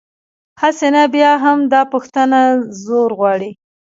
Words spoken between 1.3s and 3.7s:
هم، دا پوښتنه زور غواړي.